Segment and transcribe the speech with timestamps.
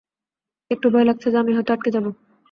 [0.71, 2.05] একটু ভয় লাগছে যে, আমি হয়তো আটকে যাব।